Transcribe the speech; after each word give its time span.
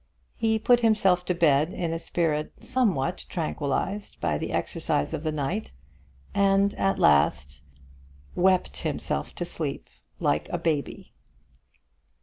He 0.35 0.57
put 0.57 0.79
himself 0.79 1.25
to 1.25 1.35
bed 1.35 1.73
in 1.73 1.93
a 1.93 1.99
spirit 1.99 2.53
somewhat 2.59 3.27
tranquillised 3.29 4.19
by 4.19 4.39
the 4.39 4.51
exercise 4.51 5.13
of 5.13 5.21
the 5.21 5.31
night, 5.31 5.73
and 6.33 6.73
at 6.73 6.97
last 6.97 7.61
wept 8.33 8.77
himself 8.77 9.35
to 9.35 9.45
sleep 9.45 9.87
like 10.19 10.49
a 10.49 10.57
baby. 10.57 11.13